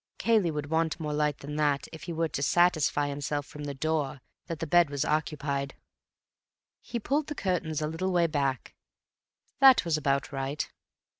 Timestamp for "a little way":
7.83-8.25